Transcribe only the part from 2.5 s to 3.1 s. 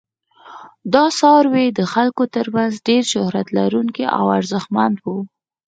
منځ ډیر